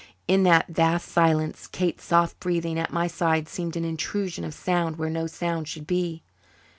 [0.27, 4.95] In that vast silence Kate's soft breathing at my side seemed an intrusion of sound
[4.97, 6.23] where no sound should be.